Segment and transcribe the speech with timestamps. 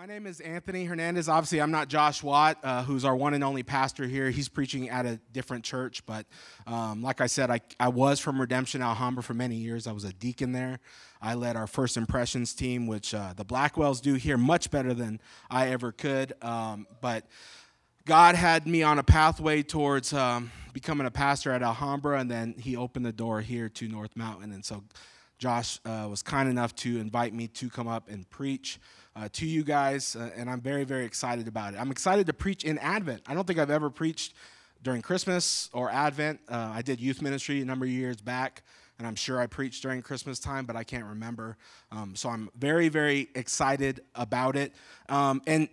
[0.00, 1.28] My name is Anthony Hernandez.
[1.28, 4.30] Obviously, I'm not Josh Watt, uh, who's our one and only pastor here.
[4.30, 6.24] He's preaching at a different church, but
[6.66, 9.86] um, like I said, I, I was from Redemption Alhambra for many years.
[9.86, 10.78] I was a deacon there.
[11.20, 15.20] I led our first impressions team, which uh, the Blackwells do here much better than
[15.50, 16.32] I ever could.
[16.40, 17.26] Um, but
[18.06, 22.54] God had me on a pathway towards um, becoming a pastor at Alhambra, and then
[22.56, 24.52] He opened the door here to North Mountain.
[24.52, 24.82] And so
[25.38, 28.80] Josh uh, was kind enough to invite me to come up and preach
[29.16, 31.80] uh, to you guys, uh, and I'm very, very excited about it.
[31.80, 33.22] I'm excited to preach in Advent.
[33.26, 34.34] I don't think I've ever preached
[34.82, 36.40] during Christmas or Advent.
[36.48, 38.62] Uh, I did youth ministry a number of years back,
[38.98, 41.56] and I'm sure I preached during Christmas time, but I can't remember.
[41.90, 44.74] Um, so I'm very, very excited about it.
[45.08, 45.68] Um, and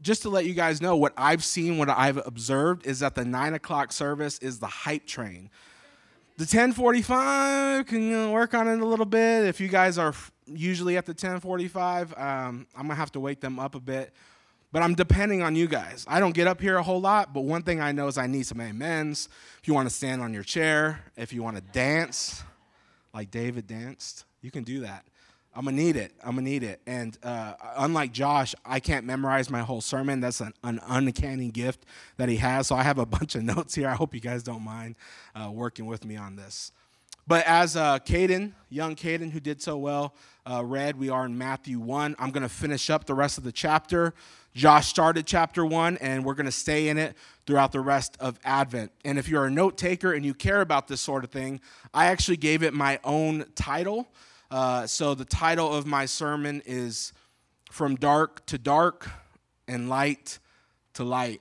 [0.00, 3.24] just to let you guys know, what I've seen, what I've observed, is that the
[3.24, 5.50] nine o'clock service is the hype train.
[6.38, 9.44] The 1045 can work on it a little bit.
[9.44, 10.14] If you guys are
[10.46, 14.14] usually at the 1045, um, I'm gonna have to wake them up a bit.
[14.72, 16.06] But I'm depending on you guys.
[16.08, 18.26] I don't get up here a whole lot, but one thing I know is I
[18.26, 19.28] need some amens.
[19.60, 22.42] If you want to stand on your chair, if you want to dance,
[23.12, 25.04] like David danced, you can do that.
[25.54, 26.12] I'm gonna need it.
[26.24, 26.80] I'm gonna need it.
[26.86, 30.20] And uh, unlike Josh, I can't memorize my whole sermon.
[30.20, 31.84] That's an, an, uncanny gift
[32.16, 32.68] that he has.
[32.68, 33.88] So I have a bunch of notes here.
[33.88, 34.96] I hope you guys don't mind
[35.34, 36.72] uh, working with me on this.
[37.26, 40.14] But as uh, Caden, young Caden, who did so well,
[40.50, 42.16] uh, read, we are in Matthew 1.
[42.18, 44.12] I'm going to finish up the rest of the chapter.
[44.54, 48.40] Josh started chapter 1, and we're going to stay in it throughout the rest of
[48.44, 48.90] Advent.
[49.04, 51.60] And if you're a note taker and you care about this sort of thing,
[51.94, 54.08] I actually gave it my own title.
[54.52, 57.14] Uh, so the title of my sermon is
[57.70, 59.08] From Dark to Dark
[59.66, 60.40] and Light
[60.92, 61.40] to Light.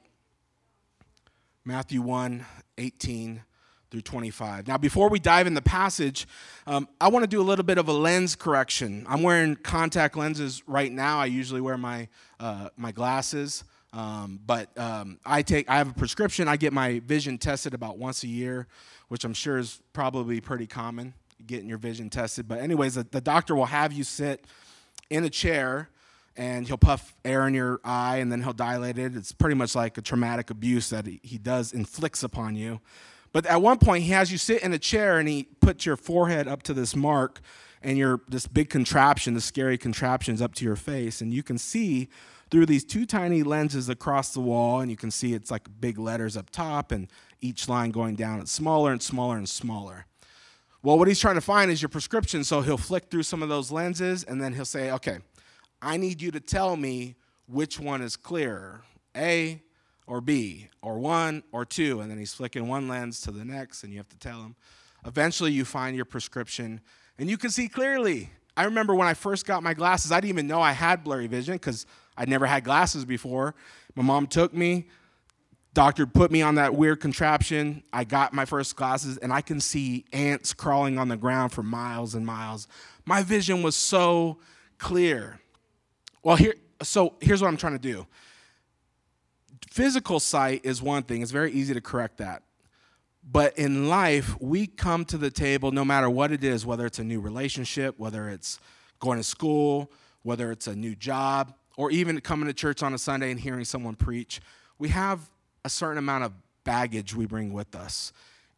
[1.65, 2.45] Matthew 1
[2.77, 3.43] 18
[3.91, 4.65] through 25.
[4.69, 6.25] Now, before we dive in the passage,
[6.65, 9.05] um, I want to do a little bit of a lens correction.
[9.09, 11.19] I'm wearing contact lenses right now.
[11.19, 12.07] I usually wear my
[12.39, 16.47] uh, my glasses, um, but um, I take I have a prescription.
[16.47, 18.67] I get my vision tested about once a year,
[19.09, 21.13] which I'm sure is probably pretty common
[21.47, 22.47] getting your vision tested.
[22.47, 24.45] But anyways, the, the doctor will have you sit
[25.09, 25.89] in a chair
[26.37, 29.15] and he'll puff air in your eye and then he'll dilate it.
[29.15, 32.79] It's pretty much like a traumatic abuse that he, he does inflicts upon you.
[33.33, 35.95] But at one point, he has you sit in a chair and he puts your
[35.95, 37.41] forehead up to this mark
[37.81, 41.57] and your this big contraption, the scary contraptions up to your face, and you can
[41.57, 42.09] see
[42.49, 45.97] through these two tiny lenses across the wall, and you can see it's like big
[45.97, 47.07] letters up top, and
[47.39, 50.05] each line going down, it's smaller and smaller and smaller.
[50.83, 53.49] Well, what he's trying to find is your prescription, so he'll flick through some of
[53.49, 55.19] those lenses, and then he'll say, okay,
[55.79, 57.15] I need you to tell me
[57.45, 58.81] which one is clearer,
[59.15, 59.61] A
[60.07, 63.83] or B, or one or two, and then he's flicking one lens to the next,
[63.83, 64.55] and you have to tell him.
[65.05, 66.81] Eventually, you find your prescription,
[67.19, 68.31] and you can see clearly.
[68.57, 71.27] I remember when I first got my glasses, I didn't even know I had blurry
[71.27, 71.85] vision because
[72.17, 73.53] I'd never had glasses before.
[73.95, 74.87] My mom took me,
[75.73, 77.83] doctor put me on that weird contraption.
[77.93, 81.63] I got my first glasses, and I can see ants crawling on the ground for
[81.63, 82.67] miles and miles.
[83.05, 84.37] My vision was so
[84.77, 85.39] clear.
[86.23, 88.07] Well, here, so here's what I'm trying to do
[89.69, 92.43] physical sight is one thing, it's very easy to correct that.
[93.23, 96.99] But in life, we come to the table no matter what it is, whether it's
[96.99, 98.59] a new relationship, whether it's
[98.99, 99.91] going to school,
[100.23, 103.63] whether it's a new job, or even coming to church on a Sunday and hearing
[103.63, 104.41] someone preach.
[104.77, 105.30] We have
[105.63, 106.33] a certain amount of
[106.63, 108.13] baggage we bring with us.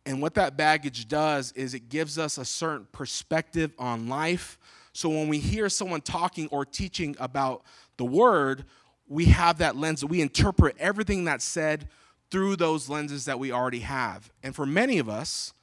[0.06, 4.58] And what that baggage does is it gives us a certain perspective on life.
[4.92, 7.64] So when we hear someone talking or teaching about
[7.98, 8.66] the word,
[9.08, 11.88] we have that lens, we interpret everything that's said
[12.32, 14.32] through those lenses that we already have.
[14.42, 15.54] And for many of us,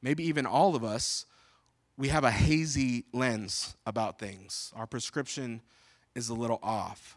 [0.00, 1.26] maybe even all of us,
[1.96, 4.72] we have a hazy lens about things.
[4.74, 5.60] Our prescription
[6.14, 7.16] is a little off.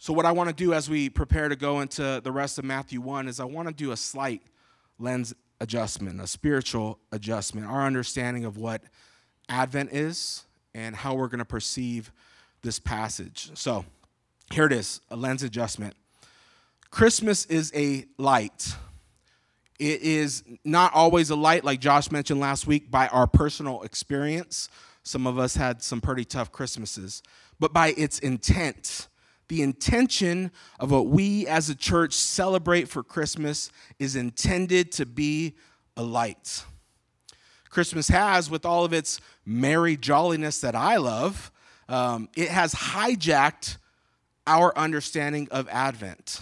[0.00, 2.64] So, what I want to do as we prepare to go into the rest of
[2.64, 4.42] Matthew 1 is I want to do a slight
[5.00, 8.82] lens adjustment, a spiritual adjustment, our understanding of what
[9.48, 12.12] Advent is and how we're going to perceive
[12.62, 13.50] this passage.
[13.54, 13.84] So,
[14.52, 15.94] here it is a lens adjustment.
[16.90, 18.76] Christmas is a light.
[19.80, 24.68] It is not always a light, like Josh mentioned last week, by our personal experience.
[25.02, 27.20] Some of us had some pretty tough Christmases,
[27.58, 29.08] but by its intent.
[29.48, 35.54] The intention of what we as a church celebrate for Christmas is intended to be
[35.96, 36.64] a light.
[37.70, 41.50] Christmas has, with all of its merry jolliness that I love,
[41.88, 43.78] um, it has hijacked
[44.46, 46.40] our understanding of Advent.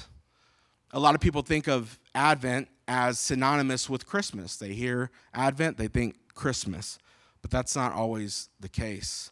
[0.93, 4.57] A lot of people think of Advent as synonymous with Christmas.
[4.57, 6.99] They hear Advent, they think Christmas,
[7.43, 9.31] but that's not always the case.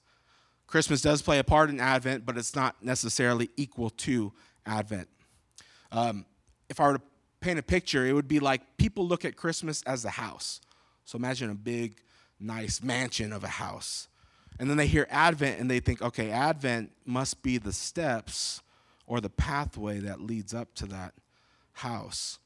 [0.74, 4.32] Christmas does play a part in Advent, but it's not necessarily equal to
[4.66, 5.06] Advent.
[5.92, 6.26] Um,
[6.68, 7.02] if I were to
[7.38, 10.60] paint a picture, it would be like people look at Christmas as a house.
[11.04, 12.00] So imagine a big,
[12.40, 14.08] nice mansion of a house.
[14.58, 18.60] And then they hear Advent and they think, okay, Advent must be the steps
[19.06, 21.14] or the pathway that leads up to that
[21.74, 22.40] house.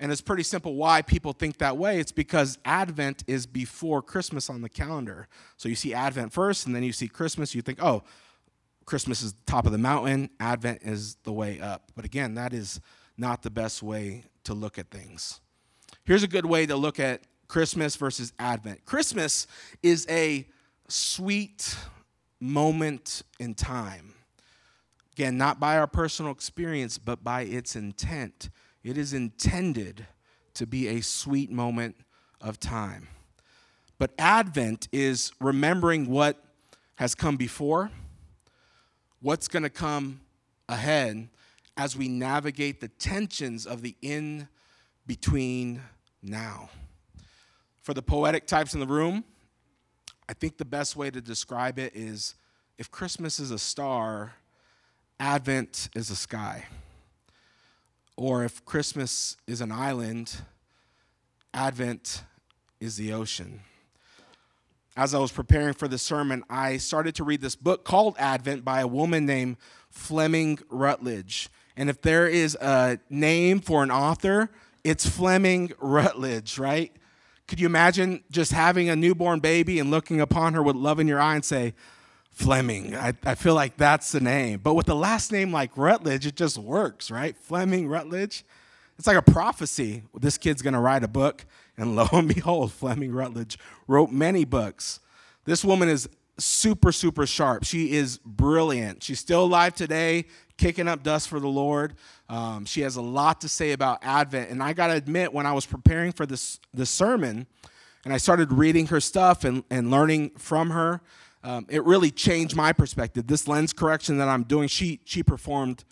[0.00, 1.98] And it's pretty simple why people think that way.
[1.98, 5.26] It's because Advent is before Christmas on the calendar.
[5.56, 7.54] So you see Advent first, and then you see Christmas.
[7.54, 8.04] You think, oh,
[8.88, 11.92] Christmas is the top of the mountain, Advent is the way up.
[11.94, 12.80] But again, that is
[13.18, 15.40] not the best way to look at things.
[16.04, 18.86] Here's a good way to look at Christmas versus Advent.
[18.86, 19.46] Christmas
[19.82, 20.48] is a
[20.88, 21.76] sweet
[22.40, 24.14] moment in time.
[25.12, 28.48] Again, not by our personal experience, but by its intent.
[28.88, 30.06] It is intended
[30.54, 31.94] to be a sweet moment
[32.40, 33.08] of time.
[33.98, 36.42] But Advent is remembering what
[36.94, 37.90] has come before,
[39.20, 40.22] what's going to come
[40.70, 41.28] ahead
[41.76, 44.48] as we navigate the tensions of the in
[45.06, 45.82] between
[46.22, 46.70] now.
[47.82, 49.22] For the poetic types in the room,
[50.30, 52.36] I think the best way to describe it is
[52.78, 54.32] if Christmas is a star,
[55.20, 56.64] Advent is a sky.
[58.18, 60.38] Or if Christmas is an island,
[61.54, 62.24] Advent
[62.80, 63.60] is the ocean.
[64.96, 68.64] As I was preparing for the sermon, I started to read this book called Advent
[68.64, 69.56] by a woman named
[69.88, 71.48] Fleming Rutledge.
[71.76, 74.50] And if there is a name for an author,
[74.82, 76.90] it's Fleming Rutledge, right?
[77.46, 81.06] Could you imagine just having a newborn baby and looking upon her with love in
[81.06, 81.72] your eye and say,
[82.38, 82.94] Fleming?
[82.94, 84.60] I, I feel like that's the name.
[84.62, 87.36] But with the last name like Rutledge, it just works, right?
[87.36, 88.44] Fleming Rutledge.
[88.96, 90.04] It's like a prophecy.
[90.14, 91.44] This kid's going to write a book.
[91.76, 93.58] And lo and behold, Fleming Rutledge
[93.88, 95.00] wrote many books.
[95.46, 96.08] This woman is
[96.38, 97.64] super, super sharp.
[97.64, 99.02] She is brilliant.
[99.02, 100.26] She's still alive today,
[100.58, 101.94] kicking up dust for the Lord.
[102.28, 104.50] Um, she has a lot to say about Advent.
[104.50, 107.48] And I got to admit, when I was preparing for this, this sermon
[108.04, 111.00] and I started reading her stuff and, and learning from her,
[111.48, 113.26] um, it really changed my perspective.
[113.26, 115.82] This lens correction that I'm doing, she, she performed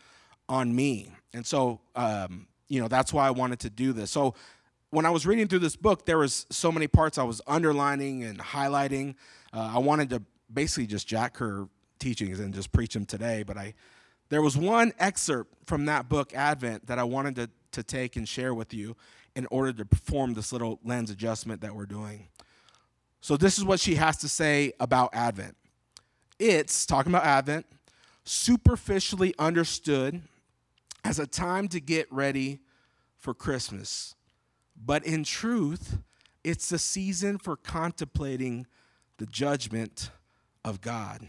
[0.50, 1.10] on me.
[1.32, 4.10] And so, um, you know, that's why I wanted to do this.
[4.10, 4.34] So
[4.90, 8.22] when I was reading through this book, there was so many parts I was underlining
[8.22, 9.14] and highlighting.
[9.50, 10.22] Uh, I wanted to
[10.52, 11.68] basically just jack her
[11.98, 13.72] teachings and just preach them today, but I
[14.28, 18.28] there was one excerpt from that book, Advent, that I wanted to, to take and
[18.28, 18.96] share with you
[19.36, 22.26] in order to perform this little lens adjustment that we're doing.
[23.26, 25.56] So, this is what she has to say about Advent.
[26.38, 27.66] It's, talking about Advent,
[28.22, 30.22] superficially understood
[31.04, 32.60] as a time to get ready
[33.18, 34.14] for Christmas.
[34.76, 35.98] But in truth,
[36.44, 38.64] it's a season for contemplating
[39.18, 40.12] the judgment
[40.64, 41.26] of God.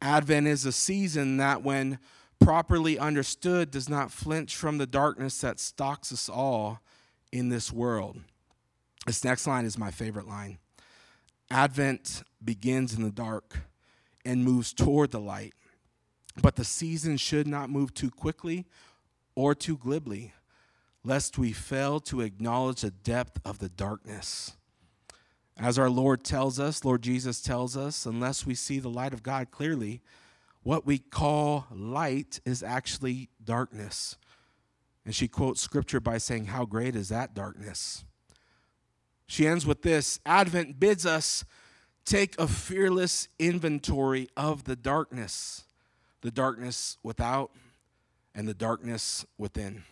[0.00, 2.00] Advent is a season that, when
[2.40, 6.80] properly understood, does not flinch from the darkness that stalks us all
[7.30, 8.18] in this world.
[9.06, 10.58] This next line is my favorite line
[11.52, 13.58] Advent begins in the dark
[14.24, 15.52] and moves toward the light,
[16.40, 18.64] but the season should not move too quickly
[19.34, 20.32] or too glibly,
[21.04, 24.56] lest we fail to acknowledge the depth of the darkness.
[25.58, 29.22] As our Lord tells us, Lord Jesus tells us, unless we see the light of
[29.22, 30.00] God clearly,
[30.62, 34.16] what we call light is actually darkness.
[35.04, 38.04] And she quotes scripture by saying, How great is that darkness?
[39.32, 41.46] She ends with this Advent bids us
[42.04, 45.64] take a fearless inventory of the darkness,
[46.20, 47.50] the darkness without
[48.34, 49.84] and the darkness within.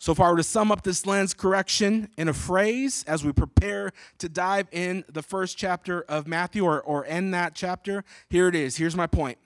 [0.00, 3.30] So, if I were to sum up this lens correction in a phrase as we
[3.30, 8.48] prepare to dive in the first chapter of Matthew or, or end that chapter, here
[8.48, 8.76] it is.
[8.78, 9.38] Here's my point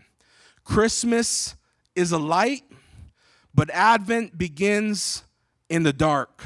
[0.64, 1.56] Christmas
[1.94, 2.62] is a light,
[3.54, 5.24] but Advent begins
[5.68, 6.42] in the dark.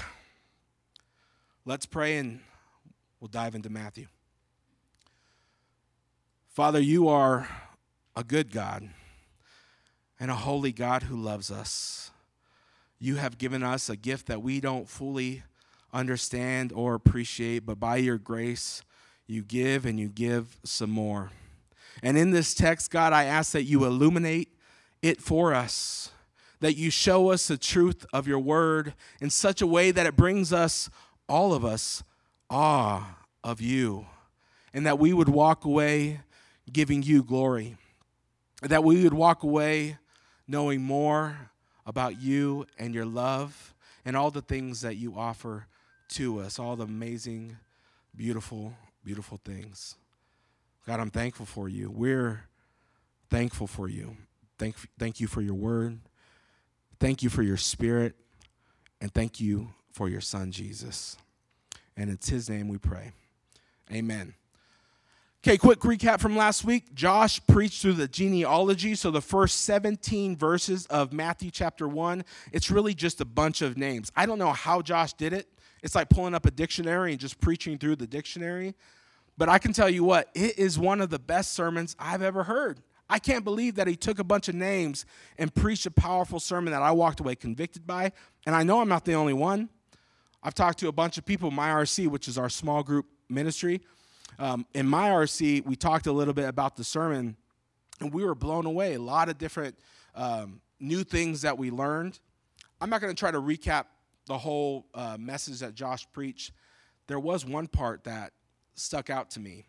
[1.64, 2.40] Let's pray and
[3.20, 4.06] we'll dive into Matthew.
[6.48, 7.48] Father, you are
[8.14, 8.88] a good God
[10.20, 12.12] and a holy God who loves us
[13.02, 15.42] you have given us a gift that we don't fully
[15.92, 18.84] understand or appreciate, but by your grace,
[19.26, 21.32] you give and you give some more.
[22.00, 24.56] And in this text, God, I ask that you illuminate
[25.02, 26.12] it for us,
[26.60, 30.14] that you show us the truth of your word in such a way that it
[30.14, 30.88] brings us,
[31.28, 32.02] all of us,
[32.50, 34.06] awe of you,
[34.74, 36.20] and that we would walk away
[36.70, 37.76] giving you glory,
[38.62, 39.98] that we would walk away
[40.46, 41.50] knowing more
[41.86, 43.74] about you and your love
[44.04, 45.66] and all the things that you offer
[46.08, 47.56] to us, all the amazing,
[48.14, 48.74] beautiful,
[49.04, 49.96] beautiful things.
[50.86, 51.90] God, I'm thankful for you.
[51.90, 52.44] We're
[53.30, 54.16] thankful for you.
[54.58, 56.00] Thank, thank you for your word.
[57.00, 58.14] Thank you for your spirit.
[59.00, 61.16] And thank you for your son, Jesus.
[61.96, 63.12] And it's his name we pray.
[63.92, 64.34] Amen.
[65.44, 66.94] Okay, quick recap from last week.
[66.94, 68.94] Josh preached through the genealogy.
[68.94, 73.76] So, the first 17 verses of Matthew chapter 1, it's really just a bunch of
[73.76, 74.12] names.
[74.14, 75.48] I don't know how Josh did it.
[75.82, 78.74] It's like pulling up a dictionary and just preaching through the dictionary.
[79.36, 82.44] But I can tell you what, it is one of the best sermons I've ever
[82.44, 82.80] heard.
[83.10, 85.04] I can't believe that he took a bunch of names
[85.38, 88.12] and preached a powerful sermon that I walked away convicted by.
[88.46, 89.68] And I know I'm not the only one.
[90.42, 93.80] I've talked to a bunch of people, my RC, which is our small group ministry.
[94.38, 97.36] Um, in my RC, we talked a little bit about the sermon,
[98.00, 98.94] and we were blown away.
[98.94, 99.76] A lot of different
[100.14, 102.18] um, new things that we learned.
[102.80, 103.84] I'm not going to try to recap
[104.26, 106.52] the whole uh, message that Josh preached.
[107.06, 108.32] There was one part that
[108.74, 109.66] stuck out to me.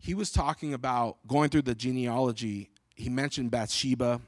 [0.00, 2.70] He was talking about going through the genealogy.
[2.96, 4.20] He mentioned Bathsheba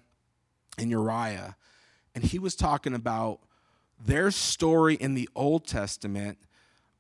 [0.79, 1.57] and Uriah,
[2.15, 3.41] and he was talking about
[4.05, 6.39] their story in the Old Testament.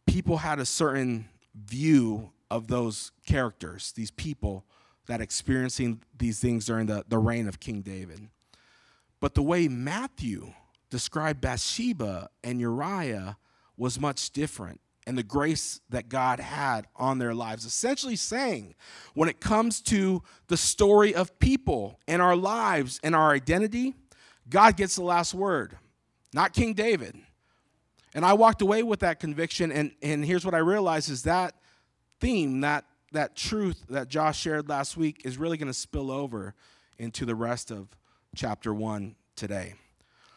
[0.06, 4.64] People had a certain view of those characters, these people
[5.06, 8.28] that experiencing these things during the, the reign of King David.
[9.20, 10.52] But the way Matthew
[10.90, 13.36] described Bathsheba and Uriah
[13.76, 17.64] was much different and the grace that God had on their lives.
[17.64, 18.74] Essentially saying,
[19.14, 23.94] when it comes to the story of people and our lives and our identity,
[24.50, 25.78] God gets the last word,
[26.32, 27.16] not King David.
[28.14, 31.54] And I walked away with that conviction, and, and here's what I realized is that
[32.20, 36.54] theme, that, that truth that Josh shared last week, is really going to spill over
[36.98, 37.88] into the rest of
[38.34, 39.74] chapter one today.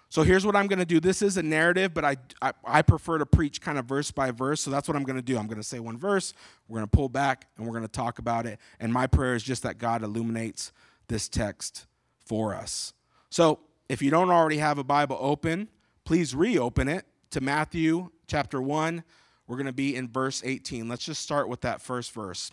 [0.10, 1.00] So here's what I'm going to do.
[1.00, 4.32] This is a narrative, but I, I, I, prefer to preach kind of verse by
[4.32, 4.60] verse.
[4.60, 5.38] So that's what I'm going to do.
[5.38, 6.34] I'm going to say one verse,
[6.68, 8.60] we're going to pull back, and we're going to talk about it.
[8.82, 10.74] And my prayer is just that God illuminates
[11.08, 11.86] this text
[12.26, 12.92] for us.
[13.30, 15.70] So if you don't already have a Bible open,
[16.12, 19.01] please reopen it to Matthew chapter 1.
[19.48, 20.89] We're going to be in verse 18.
[20.89, 22.51] Let's just start with that first verse.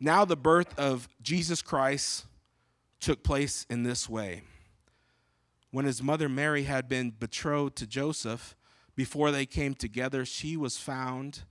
[0.00, 2.26] Now, the birth of Jesus Christ
[2.98, 4.42] took place in this way.
[5.70, 8.56] When his mother Mary had been betrothed to Joseph,
[8.96, 11.44] before they came together, she was found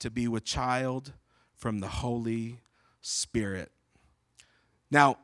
[0.00, 1.12] to be with child
[1.54, 2.58] from the Holy
[3.02, 3.70] Spirit.
[4.90, 5.18] Now,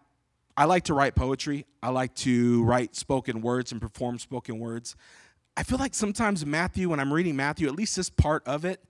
[0.56, 1.66] I like to write poetry.
[1.82, 4.96] I like to write spoken words and perform spoken words.
[5.56, 8.82] I feel like sometimes Matthew, when I'm reading Matthew, at least this part of it,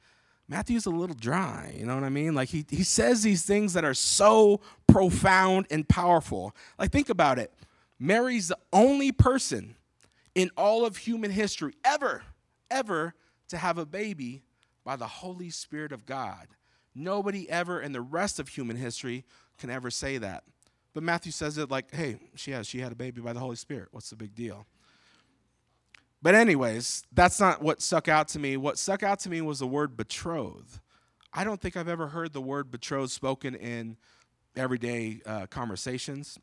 [0.49, 1.75] Matthew's a little dry.
[1.77, 2.35] You know what I mean?
[2.35, 6.55] Like he, he says these things that are so profound and powerful.
[6.79, 7.53] Like, think about it.
[7.99, 9.77] Mary's the only person
[10.35, 12.23] in all of human history ever,
[12.71, 13.15] ever
[13.49, 14.43] to have a baby
[14.85, 16.49] by the Holy Spirit of God.
[16.95, 19.25] Nobody ever in the rest of human history
[19.59, 20.45] can ever say that.
[20.95, 23.57] But Matthew says it like, hey, she has, she had a baby by the Holy
[23.57, 23.89] Spirit.
[23.93, 24.67] What's the big deal?
[26.21, 28.57] But, anyways, that's not what stuck out to me.
[28.57, 30.81] What stuck out to me was the word betrothed.
[31.33, 33.97] I don't think I've ever heard the word betrothed spoken in
[34.55, 36.39] everyday uh, conversations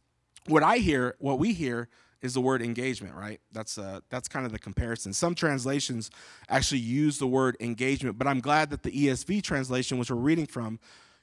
[0.50, 1.90] what I hear, what we hear,
[2.22, 3.40] is the word engagement, right?
[3.54, 5.14] That's uh, that's kind of the comparison.
[5.14, 6.12] Some translations
[6.50, 10.46] actually use the word engagement, but I'm glad that the ESV translation, which we're reading
[10.46, 10.80] from,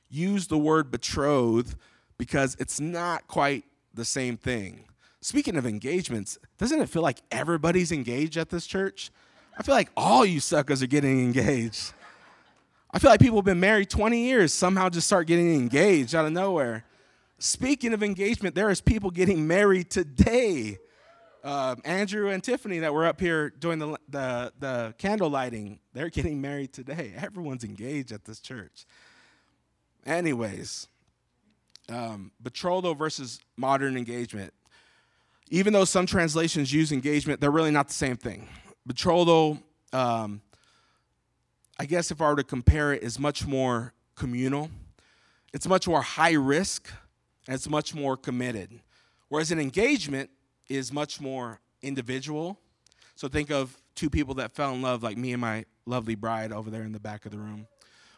[0.08, 1.76] used the word betrothed
[2.18, 4.84] because it's not quite the same thing.
[5.20, 9.10] Speaking of engagements, doesn't it feel like everybody's engaged at this church?
[9.58, 11.92] I feel like all you suckers are getting engaged.
[12.92, 16.26] I feel like people have been married 20 years, somehow just start getting engaged out
[16.26, 16.84] of nowhere.
[17.38, 20.78] Speaking of engagement, there is people getting married today.
[21.44, 26.10] Uh, Andrew and Tiffany that were up here doing the, the, the candle lighting, they're
[26.10, 27.12] getting married today.
[27.16, 28.86] Everyone's engaged at this church.
[30.04, 30.88] Anyways,
[31.88, 34.52] um, betrothal versus modern engagement.
[35.50, 38.48] Even though some translations use engagement, they're really not the same thing.
[38.86, 39.58] Betrothal,
[39.92, 40.40] um,
[41.78, 44.70] I guess if I were to compare it, is much more communal.
[45.52, 46.90] It's much more high risk
[47.46, 48.80] and it's much more committed.
[49.28, 50.30] Whereas an engagement
[50.68, 52.58] is much more individual.
[53.14, 56.52] So think of two people that fell in love, like me and my lovely bride
[56.52, 57.66] over there in the back of the room.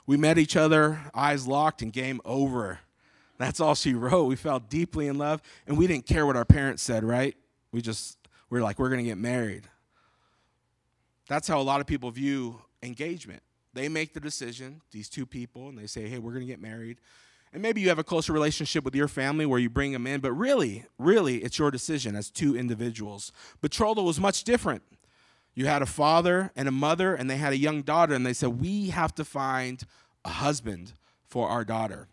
[0.07, 2.81] We met each other, eyes locked, and game over.
[3.38, 4.25] That's all she wrote.
[4.25, 7.37] We fell deeply in love, and we didn't care what our parents said, right?
[7.73, 8.18] We just,
[8.50, 9.64] we are like, we're going to get married.
[11.28, 13.42] That's how a lot of people view engagement.
[13.75, 16.61] They make the decision, these two people, and they say, hey, we're going to get
[16.61, 16.99] married.
[17.52, 20.21] And maybe you have a closer relationship with your family where you bring them in,
[20.21, 23.30] but really, really, it's your decision as two individuals.
[23.61, 24.83] Betrothal was much different.
[25.54, 28.33] You had a father and a mother, and they had a young daughter, and they
[28.33, 29.83] said, We have to find
[30.25, 30.92] a husband
[31.26, 32.09] for our daughter.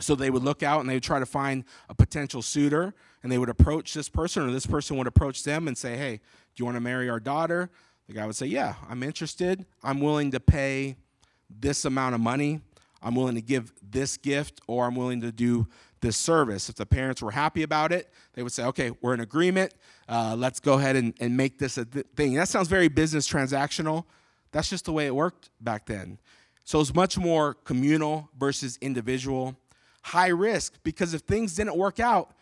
[0.00, 3.30] So they would look out and they would try to find a potential suitor, and
[3.30, 6.20] they would approach this person, or this person would approach them and say, Hey, do
[6.56, 7.70] you want to marry our daughter?
[8.08, 9.66] The guy would say, Yeah, I'm interested.
[9.82, 10.96] I'm willing to pay
[11.48, 12.60] this amount of money.
[13.02, 15.66] I'm willing to give this gift, or I'm willing to do
[16.00, 16.68] this service.
[16.68, 19.74] If the parents were happy about it, they would say, okay, we're in agreement.
[20.08, 22.34] Uh, let's go ahead and, and make this a th- thing.
[22.34, 24.04] That sounds very business transactional.
[24.52, 26.18] That's just the way it worked back then.
[26.64, 29.56] So it's much more communal versus individual.
[30.02, 32.32] High risk, because if things didn't work out,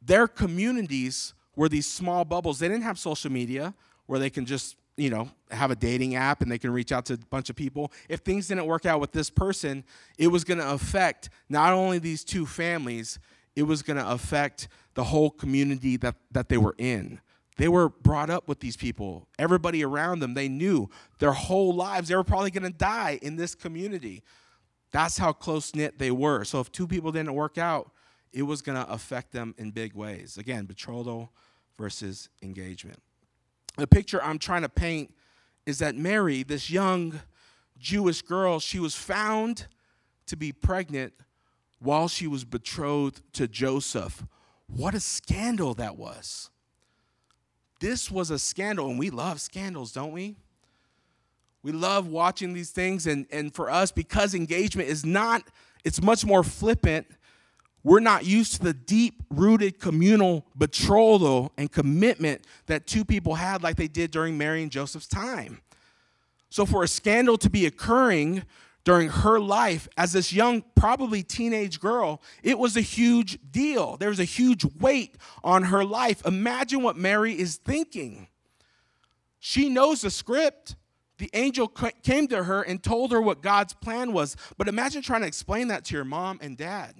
[0.00, 2.58] their communities were these small bubbles.
[2.58, 3.74] They didn't have social media
[4.06, 7.06] where they can just you know, have a dating app and they can reach out
[7.06, 7.90] to a bunch of people.
[8.08, 9.84] If things didn't work out with this person,
[10.18, 13.18] it was going to affect not only these two families,
[13.56, 17.20] it was going to affect the whole community that, that they were in.
[17.56, 19.28] They were brought up with these people.
[19.38, 20.88] Everybody around them, they knew
[21.18, 24.22] their whole lives, they were probably going to die in this community.
[24.92, 26.44] That's how close knit they were.
[26.44, 27.90] So if two people didn't work out,
[28.32, 30.38] it was going to affect them in big ways.
[30.38, 31.32] Again, betrothal
[31.76, 32.98] versus engagement
[33.76, 35.14] the picture I'm trying to paint
[35.66, 37.20] is that Mary, this young
[37.78, 39.66] Jewish girl, she was found
[40.26, 41.14] to be pregnant
[41.78, 44.24] while she was betrothed to Joseph.
[44.66, 46.50] What a scandal that was.
[47.80, 50.36] This was a scandal, and we love scandals, don't we?
[51.62, 55.42] We love watching these things, and, and for us, because engagement is not,
[55.84, 57.06] it's much more flippant
[57.84, 63.62] we're not used to the deep rooted communal betrothal and commitment that two people had,
[63.62, 65.60] like they did during Mary and Joseph's time.
[66.48, 68.44] So, for a scandal to be occurring
[68.84, 73.96] during her life as this young, probably teenage girl, it was a huge deal.
[73.96, 76.24] There was a huge weight on her life.
[76.26, 78.28] Imagine what Mary is thinking.
[79.40, 80.76] She knows the script.
[81.22, 84.36] The angel came to her and told her what God's plan was.
[84.58, 86.96] But imagine trying to explain that to your mom and dad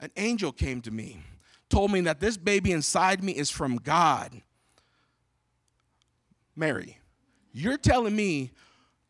[0.00, 1.22] an angel came to me,
[1.68, 4.42] told me that this baby inside me is from God.
[6.56, 6.98] Mary,
[7.52, 8.50] you're telling me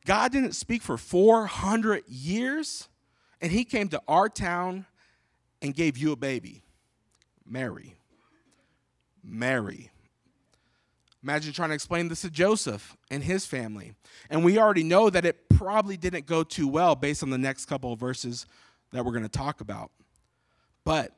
[0.05, 2.91] God didn't speak for 400 years
[3.41, 4.85] and he came to our town
[5.63, 6.63] and gave you a baby?
[7.47, 7.97] Mary.
[9.25, 9.91] Mary.
[11.23, 13.93] Imagine trying to explain this to Joseph and his family.
[14.29, 17.67] And we already know that it probably didn't go too well based on the next
[17.67, 18.47] couple of verses
[18.91, 19.91] that we're going to talk about.
[20.85, 21.13] But,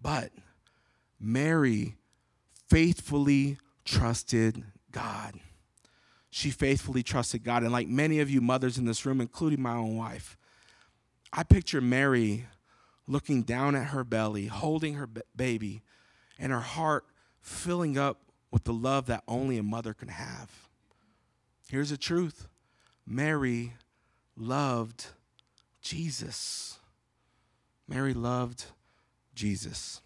[0.00, 0.32] but,
[1.20, 1.94] Mary
[2.68, 5.34] faithfully trusted God.
[6.30, 7.62] She faithfully trusted God.
[7.62, 10.36] And like many of you mothers in this room, including my own wife,
[11.32, 12.46] I picture Mary
[13.06, 15.82] looking down at her belly, holding her baby,
[16.38, 17.04] and her heart
[17.40, 20.68] filling up with the love that only a mother can have.
[21.68, 22.46] Here's the truth
[23.06, 23.72] Mary
[24.36, 25.06] loved
[25.80, 26.78] Jesus.
[27.88, 28.66] Mary loved
[29.34, 30.00] Jesus.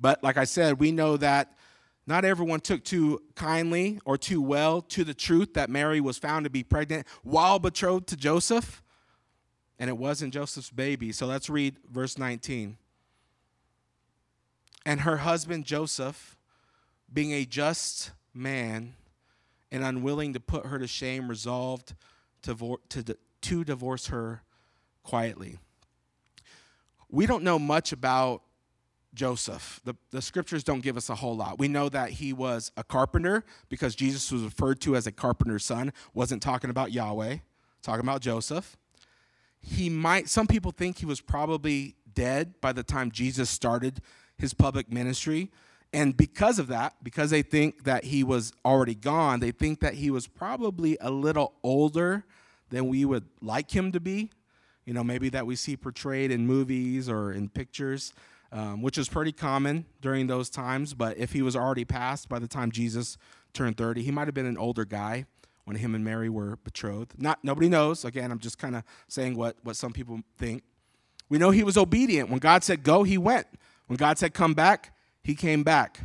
[0.00, 1.52] But like I said, we know that
[2.06, 6.44] not everyone took too kindly or too well to the truth that Mary was found
[6.44, 8.82] to be pregnant while betrothed to Joseph,
[9.78, 11.12] and it wasn't Joseph's baby.
[11.12, 12.76] So let's read verse 19.
[14.86, 16.33] And her husband Joseph,
[17.12, 18.94] being a just man
[19.70, 21.94] and unwilling to put her to shame, resolved
[22.42, 24.42] to, to, to divorce her
[25.02, 25.58] quietly
[27.14, 28.42] we don't know much about
[29.14, 29.80] Joseph.
[29.84, 31.60] The, the scriptures don't give us a whole lot.
[31.60, 35.64] We know that he was a carpenter because Jesus was referred to as a carpenter's
[35.64, 37.36] son, wasn't talking about Yahweh,
[37.82, 38.76] talking about Joseph.
[39.60, 44.00] He might, some people think he was probably dead by the time Jesus started
[44.36, 45.52] his public ministry.
[45.94, 49.94] And because of that, because they think that he was already gone, they think that
[49.94, 52.24] he was probably a little older
[52.68, 54.30] than we would like him to be
[54.84, 58.12] you know, maybe that we see portrayed in movies or in pictures,
[58.52, 60.94] um, which is pretty common during those times.
[60.94, 63.16] But if he was already passed by the time Jesus
[63.52, 65.26] turned 30, he might have been an older guy
[65.64, 67.14] when him and Mary were betrothed.
[67.20, 68.04] Not nobody knows.
[68.04, 70.62] Again, I'm just kind of saying what, what some people think.
[71.30, 72.28] We know he was obedient.
[72.28, 73.46] When God said go, he went.
[73.86, 74.93] When God said come back,
[75.24, 76.00] he came back.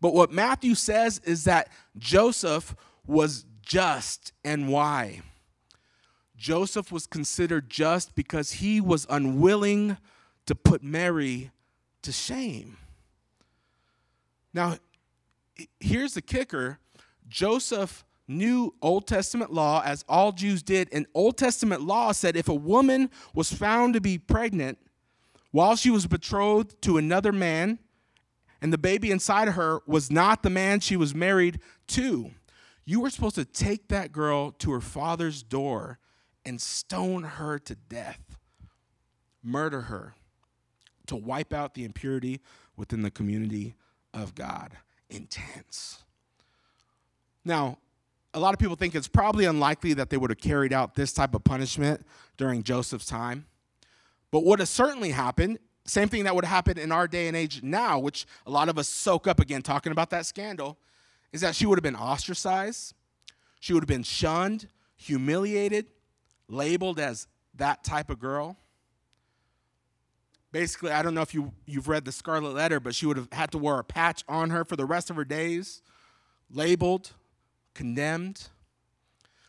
[0.00, 2.74] But what Matthew says is that Joseph
[3.06, 5.20] was just and why?
[6.36, 9.96] Joseph was considered just because he was unwilling
[10.46, 11.52] to put Mary
[12.02, 12.78] to shame.
[14.52, 14.78] Now,
[15.78, 16.78] here's the kicker
[17.28, 22.48] Joseph knew Old Testament law, as all Jews did, and Old Testament law said if
[22.48, 24.78] a woman was found to be pregnant
[25.50, 27.78] while she was betrothed to another man,
[28.62, 32.30] and the baby inside of her was not the man she was married to,
[32.84, 35.98] you were supposed to take that girl to her father's door
[36.44, 38.38] and stone her to death.
[39.42, 40.14] murder her,
[41.06, 42.40] to wipe out the impurity
[42.76, 43.74] within the community
[44.14, 44.72] of God.
[45.10, 45.98] Intense.
[47.44, 47.78] Now,
[48.34, 51.12] a lot of people think it's probably unlikely that they would have carried out this
[51.12, 53.46] type of punishment during Joseph's time.
[54.30, 57.62] But what has certainly happened, same thing that would happen in our day and age
[57.62, 60.78] now, which a lot of us soak up again talking about that scandal,
[61.32, 62.94] is that she would have been ostracized,
[63.60, 65.86] she would have been shunned, humiliated,
[66.48, 68.56] labeled as that type of girl.
[70.52, 73.32] Basically, I don't know if you, you've read the Scarlet Letter, but she would have
[73.32, 75.82] had to wear a patch on her for the rest of her days,
[76.50, 77.12] labeled,
[77.74, 78.48] condemned.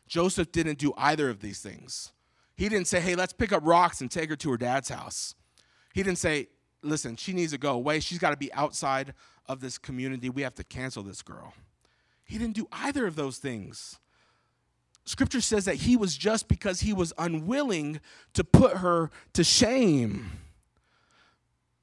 [0.07, 2.13] Joseph didn't do either of these things.
[2.55, 5.35] He didn't say, hey, let's pick up rocks and take her to her dad's house.
[5.93, 6.49] He didn't say,
[6.81, 7.99] listen, she needs to go away.
[7.99, 9.13] She's got to be outside
[9.47, 10.29] of this community.
[10.29, 11.53] We have to cancel this girl.
[12.25, 13.99] He didn't do either of those things.
[15.05, 17.99] Scripture says that he was just because he was unwilling
[18.33, 20.31] to put her to shame.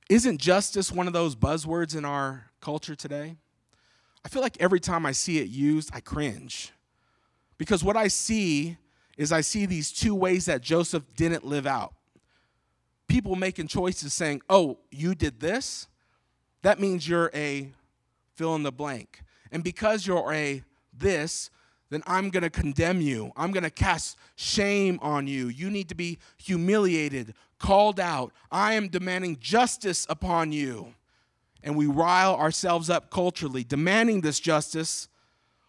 [0.08, 3.36] Isn't justice one of those buzzwords in our culture today?
[4.24, 6.72] I feel like every time I see it used, I cringe.
[7.58, 8.76] Because what I see
[9.16, 11.92] is I see these two ways that Joseph didn't live out.
[13.10, 15.88] People making choices saying, oh, you did this?
[16.62, 17.72] That means you're a
[18.36, 19.22] fill in the blank.
[19.50, 20.62] And because you're a
[20.96, 21.50] this,
[21.88, 23.32] then I'm going to condemn you.
[23.36, 25.48] I'm going to cast shame on you.
[25.48, 28.32] You need to be humiliated, called out.
[28.48, 30.94] I am demanding justice upon you
[31.64, 35.08] and we rile ourselves up culturally, demanding this justice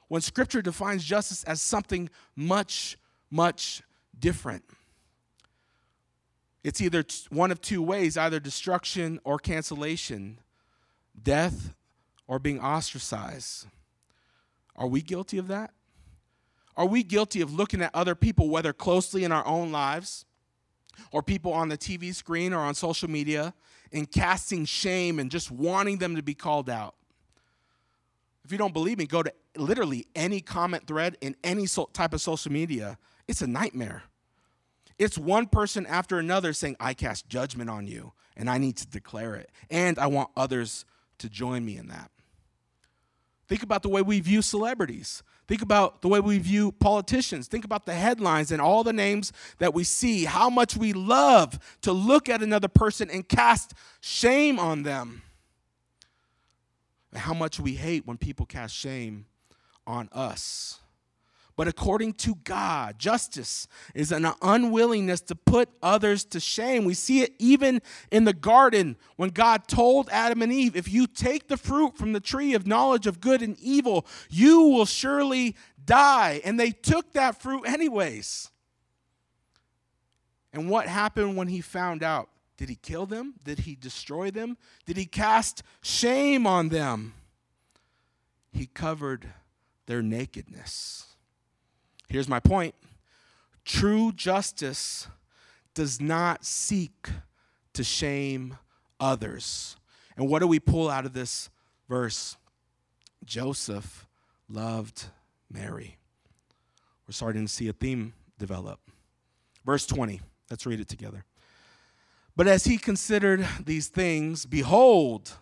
[0.09, 2.99] when Scripture defines justice as something much,
[3.31, 3.81] much
[4.19, 4.63] different.
[6.63, 10.39] It's either one of two ways either destruction or cancellation,
[11.21, 11.73] death
[12.27, 13.67] or being ostracized.
[14.75, 15.71] Are we guilty of that?
[16.77, 20.25] Are we guilty of looking at other people, whether closely in our own lives
[21.11, 23.53] or people on the TV screen or on social media,
[23.91, 26.95] and casting shame and just wanting them to be called out.
[28.45, 32.21] If you don't believe me, go to literally any comment thread in any type of
[32.21, 32.97] social media.
[33.27, 34.03] It's a nightmare.
[35.01, 38.87] It's one person after another saying, I cast judgment on you and I need to
[38.87, 39.49] declare it.
[39.71, 40.85] And I want others
[41.17, 42.11] to join me in that.
[43.47, 45.23] Think about the way we view celebrities.
[45.47, 47.47] Think about the way we view politicians.
[47.47, 51.57] Think about the headlines and all the names that we see, how much we love
[51.81, 55.23] to look at another person and cast shame on them.
[57.11, 59.25] And how much we hate when people cast shame
[59.87, 60.79] on us.
[61.61, 66.85] But according to God, justice is an unwillingness to put others to shame.
[66.85, 71.05] We see it even in the garden when God told Adam and Eve, If you
[71.05, 75.55] take the fruit from the tree of knowledge of good and evil, you will surely
[75.85, 76.41] die.
[76.43, 78.49] And they took that fruit anyways.
[80.51, 82.29] And what happened when he found out?
[82.57, 83.35] Did he kill them?
[83.43, 84.57] Did he destroy them?
[84.87, 87.13] Did he cast shame on them?
[88.51, 89.27] He covered
[89.85, 91.05] their nakedness.
[92.11, 92.75] Here's my point
[93.63, 95.07] true justice
[95.73, 97.07] does not seek
[97.73, 98.57] to shame
[98.99, 99.77] others.
[100.17, 101.49] And what do we pull out of this
[101.87, 102.35] verse?
[103.23, 104.07] Joseph
[104.49, 105.05] loved
[105.49, 105.97] Mary.
[107.07, 108.81] We're starting to see a theme develop.
[109.65, 110.19] Verse 20,
[110.49, 111.23] let's read it together.
[112.35, 115.37] But as he considered these things, behold,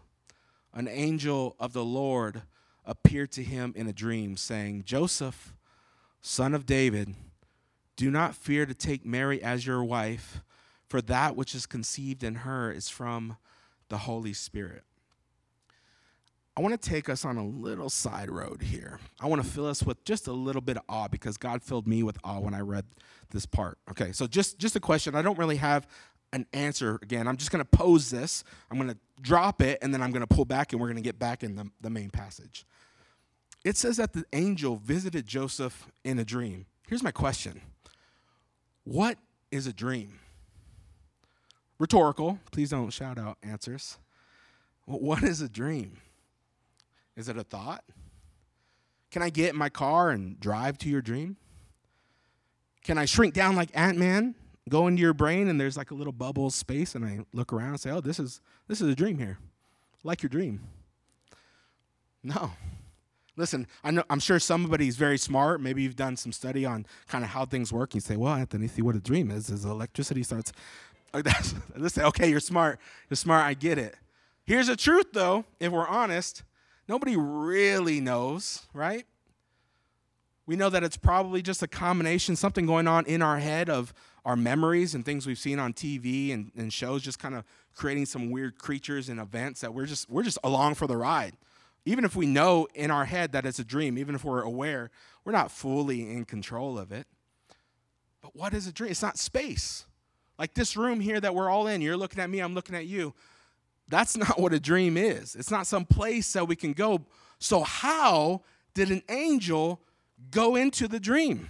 [0.73, 2.43] an angel of the Lord
[2.85, 5.53] appeared to him in a dream, saying, Joseph,
[6.21, 7.15] son of David,
[7.95, 10.41] do not fear to take Mary as your wife,
[10.87, 13.37] for that which is conceived in her is from
[13.89, 14.83] the Holy Spirit.
[16.57, 18.99] I want to take us on a little side road here.
[19.21, 21.87] I want to fill us with just a little bit of awe because God filled
[21.87, 22.85] me with awe when I read
[23.31, 23.77] this part.
[23.89, 25.15] Okay, so just just a question.
[25.15, 25.87] I don't really have
[26.33, 27.27] an answer again.
[27.27, 28.43] I'm just going to pose this.
[28.69, 30.97] I'm going to drop it and then I'm going to pull back and we're going
[30.97, 32.65] to get back in the, the main passage.
[33.63, 36.65] It says that the angel visited Joseph in a dream.
[36.87, 37.61] Here's my question
[38.83, 39.17] What
[39.51, 40.19] is a dream?
[41.77, 42.39] Rhetorical.
[42.51, 43.97] Please don't shout out answers.
[44.85, 45.97] what is a dream?
[47.15, 47.83] Is it a thought?
[49.11, 51.37] Can I get in my car and drive to your dream?
[52.83, 54.35] Can I shrink down like Ant Man,
[54.69, 57.71] go into your brain, and there's like a little bubble space, and I look around
[57.71, 59.37] and say, "Oh, this is this is a dream here,
[60.03, 60.61] like your dream."
[62.23, 62.51] No,
[63.39, 65.61] Listen, I know, I'm sure somebody's very smart.
[65.61, 67.95] Maybe you've done some study on kind of how things work.
[67.95, 70.51] You say, well, Anthony, see what a dream is, is electricity starts.
[71.77, 72.81] Listen, okay, you're smart.
[73.09, 73.45] You're smart.
[73.45, 73.95] I get it.
[74.43, 76.43] Here's the truth, though, if we're honest,
[76.89, 79.05] nobody really knows, right?
[80.45, 83.93] We know that it's probably just a combination, something going on in our head of
[84.25, 88.05] our memories and things we've seen on TV and, and shows, just kind of creating
[88.05, 91.35] some weird creatures and events that we're just we're just along for the ride.
[91.89, 94.91] Even if we know in our head that it's a dream, even if we're aware,
[95.25, 97.07] we're not fully in control of it.
[98.21, 98.91] But what is a dream?
[98.91, 99.87] It's not space.
[100.37, 102.85] Like this room here that we're all in, you're looking at me, I'm looking at
[102.85, 103.15] you.
[103.87, 105.33] That's not what a dream is.
[105.33, 107.07] It's not some place that we can go.
[107.39, 108.43] So, how
[108.75, 109.81] did an angel
[110.29, 111.49] go into the dream?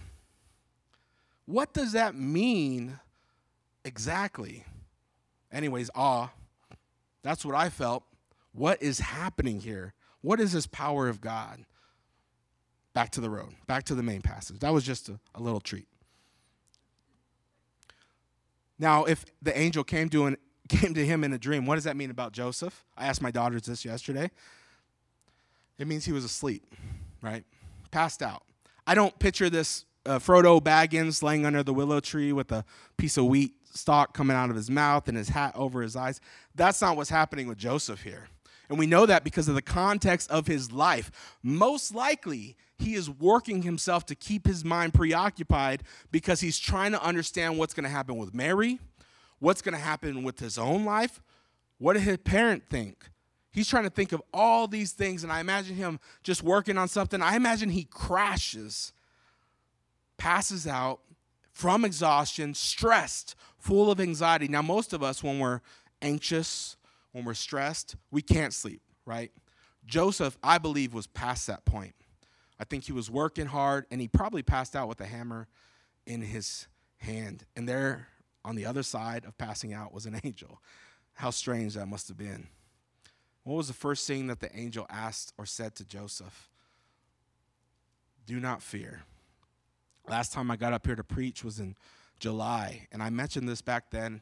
[1.47, 2.97] What does that mean
[3.83, 4.63] exactly?
[5.51, 6.29] Anyways, awe.
[7.23, 8.05] That's what I felt.
[8.53, 9.93] What is happening here?
[10.21, 11.65] What is this power of God?
[12.93, 14.59] Back to the road, back to the main passage.
[14.59, 15.87] That was just a, a little treat.
[18.77, 20.37] Now, if the angel came to, an,
[20.69, 22.85] came to him in a dream, what does that mean about Joseph?
[22.97, 24.31] I asked my daughters this yesterday.
[25.77, 26.65] It means he was asleep,
[27.21, 27.43] right?
[27.91, 28.43] Passed out.
[28.85, 32.65] I don't picture this uh, Frodo Baggins laying under the willow tree with a
[32.97, 36.19] piece of wheat stalk coming out of his mouth and his hat over his eyes.
[36.55, 38.27] That's not what's happening with Joseph here.
[38.69, 41.37] And we know that because of the context of his life.
[41.41, 47.03] Most likely, he is working himself to keep his mind preoccupied because he's trying to
[47.03, 48.79] understand what's going to happen with Mary,
[49.39, 51.21] what's going to happen with his own life,
[51.79, 53.09] what did his parent think?
[53.51, 56.87] He's trying to think of all these things, and I imagine him just working on
[56.87, 57.21] something.
[57.21, 58.93] I imagine he crashes,
[60.17, 60.99] passes out
[61.51, 64.47] from exhaustion, stressed, full of anxiety.
[64.47, 65.61] Now, most of us, when we're
[66.01, 66.77] anxious,
[67.11, 69.31] when we're stressed, we can't sleep, right?
[69.85, 71.95] Joseph, I believe, was past that point.
[72.59, 75.47] I think he was working hard and he probably passed out with a hammer
[76.05, 76.67] in his
[76.97, 77.45] hand.
[77.55, 78.07] And there
[78.43, 80.61] on the other side of passing out was an angel.
[81.13, 82.47] How strange that must have been.
[83.43, 86.49] What was the first thing that the angel asked or said to Joseph?
[88.25, 89.03] Do not fear.
[90.07, 91.75] Last time I got up here to preach was in
[92.19, 94.21] July, and I mentioned this back then.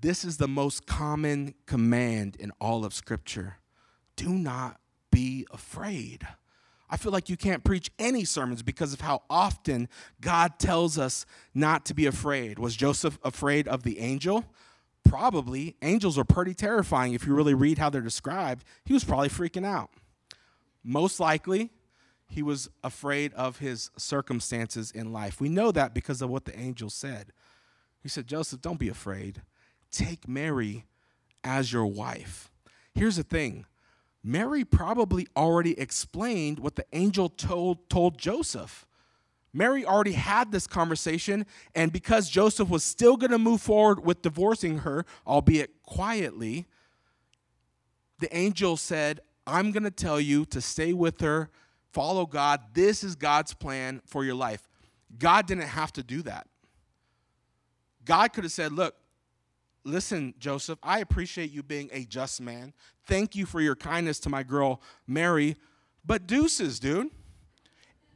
[0.00, 3.56] This is the most common command in all of Scripture.
[4.16, 4.80] Do not
[5.10, 6.26] be afraid.
[6.90, 9.88] I feel like you can't preach any sermons because of how often
[10.20, 12.58] God tells us not to be afraid.
[12.58, 14.44] Was Joseph afraid of the angel?
[15.04, 15.76] Probably.
[15.82, 18.64] Angels are pretty terrifying if you really read how they're described.
[18.84, 19.90] He was probably freaking out.
[20.82, 21.70] Most likely,
[22.28, 25.40] he was afraid of his circumstances in life.
[25.40, 27.32] We know that because of what the angel said.
[28.02, 29.42] He said, Joseph, don't be afraid.
[29.90, 30.84] Take Mary
[31.44, 32.50] as your wife.
[32.94, 33.66] Here's the thing
[34.22, 38.86] Mary probably already explained what the angel told, told Joseph.
[39.54, 44.20] Mary already had this conversation, and because Joseph was still going to move forward with
[44.20, 46.66] divorcing her, albeit quietly,
[48.18, 51.48] the angel said, I'm going to tell you to stay with her,
[51.92, 52.60] follow God.
[52.74, 54.68] This is God's plan for your life.
[55.18, 56.46] God didn't have to do that.
[58.04, 58.94] God could have said, Look,
[59.84, 62.72] listen, Joseph, I appreciate you being a just man.
[63.06, 65.56] Thank you for your kindness to my girl, Mary.
[66.04, 67.10] But deuces, dude.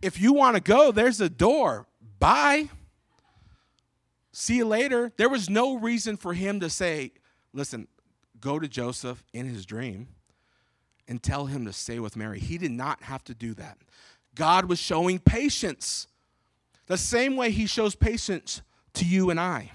[0.01, 1.87] If you want to go, there's a door.
[2.19, 2.69] Bye.
[4.33, 5.13] See you later.
[5.17, 7.13] There was no reason for him to say,
[7.53, 7.87] listen,
[8.41, 10.09] go to Joseph in his dream
[11.07, 12.41] and tell him to stay with Mary.
[12.41, 13.79] He did not have to do that.
[14.35, 16.07] God was showing patience
[16.87, 18.63] the same way he shows patience
[18.95, 19.71] to you and I.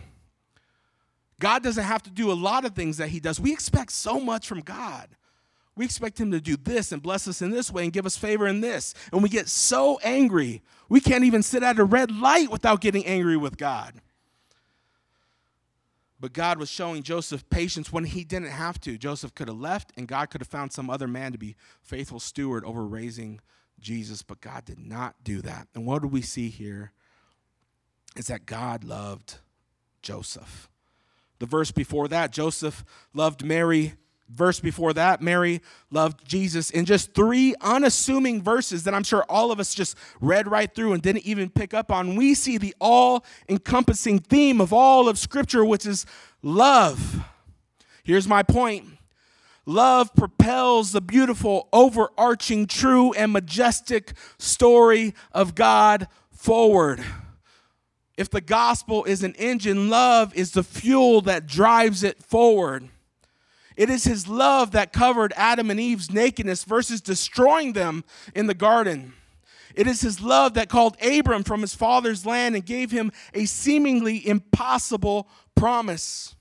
[1.40, 3.40] God doesn't have to do a lot of things that He does.
[3.40, 5.10] We expect so much from God.
[5.76, 8.18] We expect Him to do this and bless us in this way and give us
[8.18, 8.94] favor in this.
[9.12, 13.06] And we get so angry, we can't even sit at a red light without getting
[13.06, 13.94] angry with God.
[16.20, 18.98] But God was showing Joseph patience when he didn't have to.
[18.98, 22.20] Joseph could have left, and God could have found some other man to be faithful
[22.20, 23.40] steward over raising
[23.80, 25.68] Jesus, but God did not do that.
[25.76, 26.92] And what do we see here?
[28.16, 29.36] Is that God loved
[30.02, 30.70] Joseph.
[31.40, 33.94] The verse before that, Joseph loved Mary.
[34.30, 36.70] Verse before that, Mary loved Jesus.
[36.70, 40.94] In just three unassuming verses that I'm sure all of us just read right through
[40.94, 45.18] and didn't even pick up on, we see the all encompassing theme of all of
[45.18, 46.06] Scripture, which is
[46.42, 47.24] love.
[48.04, 48.86] Here's my point
[49.66, 57.04] love propels the beautiful, overarching, true, and majestic story of God forward.
[58.18, 62.90] If the gospel is an engine, love is the fuel that drives it forward.
[63.76, 68.04] It is his love that covered Adam and Eve's nakedness versus destroying them
[68.34, 69.14] in the garden.
[69.76, 73.46] It is his love that called Abram from his father's land and gave him a
[73.46, 76.36] seemingly impossible promise.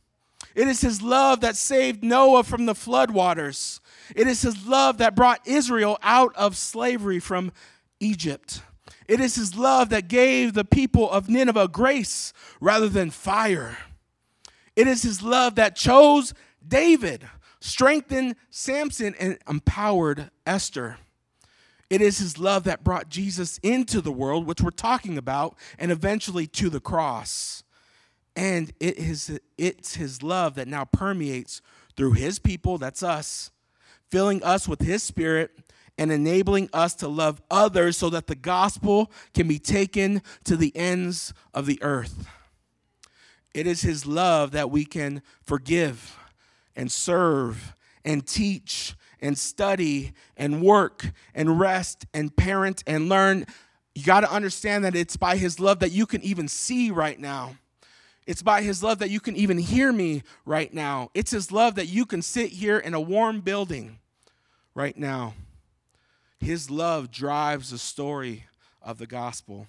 [0.55, 3.81] It is his love that saved Noah from the floodwaters.
[4.15, 7.53] It is his love that brought Israel out of slavery from
[8.01, 8.63] Egypt.
[9.09, 13.79] It is his love that gave the people of Nineveh grace rather than fire.
[14.75, 16.35] It is his love that chose
[16.67, 17.29] David,
[17.61, 20.99] strengthened Samson, and empowered Esther.
[21.89, 25.93] It is his love that brought Jesus into the world, which we're talking about, and
[25.93, 27.63] eventually to the cross.
[28.35, 31.63] And it is it's his love that now permeates
[31.97, 33.51] through his people, that's us,
[34.11, 35.53] filling us with his spirit
[35.99, 40.75] and enabling us to love others so that the gospel can be taken to the
[40.77, 42.29] ends of the earth.
[43.55, 46.17] It is His love that we can forgive
[46.75, 53.47] and serve and teach and study and work and rest and parent and learn.
[53.95, 57.19] You got to understand that it's by His love that you can even see right
[57.19, 57.57] now.
[58.27, 61.11] It's by His love that you can even hear me right now.
[61.15, 64.01] It's His love that you can sit here in a warm building
[64.75, 65.33] right now.
[66.39, 68.45] His love drives the story
[68.83, 69.67] of the gospel.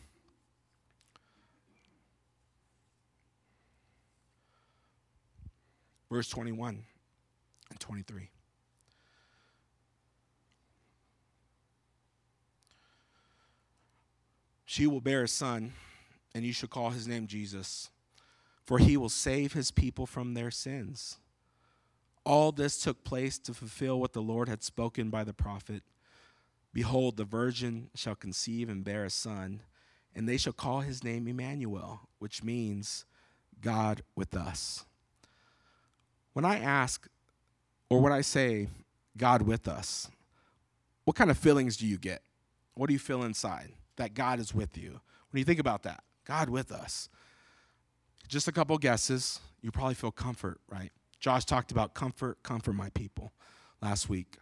[6.10, 6.84] Verse 21
[7.70, 8.30] and 23.
[14.66, 15.74] She will bear a son,
[16.36, 17.90] and you shall call his name Jesus,
[18.64, 21.18] for he will save his people from their sins.
[22.24, 25.84] All this took place to fulfill what the Lord had spoken by the prophet.
[26.74, 29.62] Behold, the virgin shall conceive and bear a son,
[30.16, 33.06] and they shall call his name Emmanuel, which means
[33.62, 34.86] God with us.
[36.34, 37.08] When I ask,
[37.90, 38.68] or when I say
[39.18, 40.10] God with us,
[41.06, 42.22] what kind of feelings do you get?
[42.76, 43.72] What do you feel inside?
[43.96, 45.00] That God is with you.
[45.32, 47.10] When you think about that, God with us.
[48.28, 49.40] Just a couple guesses.
[49.62, 50.92] You probably feel comfort, right?
[51.20, 53.32] Josh talked about comfort, comfort my people
[53.82, 54.38] last week.